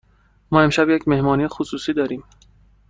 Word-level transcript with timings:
ما 0.51 0.61
امشب 0.61 0.89
یک 0.89 1.07
مهمانی 1.07 1.47
خصوصی 1.47 1.93
داریم. 1.93 2.23